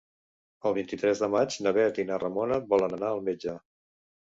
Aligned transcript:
El 0.69 0.73
vint-i-tres 0.77 1.21
de 1.25 1.29
maig 1.35 1.59
na 1.67 1.75
Bet 1.79 2.01
i 2.05 2.07
na 2.09 2.19
Ramona 2.25 2.59
volen 2.75 2.99
anar 3.01 3.13
al 3.13 3.25
metge. 3.31 3.57